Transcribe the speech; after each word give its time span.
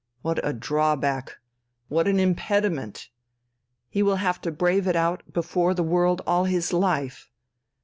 What 0.23 0.39
a 0.43 0.51
drawback! 0.51 1.37
What 1.87 2.07
an 2.07 2.19
impediment! 2.19 3.09
He 3.87 4.01
will 4.01 4.15
have 4.15 4.41
to 4.41 4.51
brave 4.51 4.87
it 4.87 4.95
out 4.95 5.21
before 5.31 5.75
the 5.75 5.83
world 5.83 6.23
all 6.25 6.45
his 6.45 6.73
life. 6.73 7.29